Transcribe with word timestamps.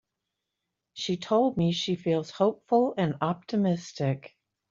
She 0.93 1.15
told 1.17 1.57
me 1.57 1.71
she 1.73 1.95
feels 1.95 2.31
hopeful 2.31 2.95
and 2.97 3.13
optimistic. 3.21 4.35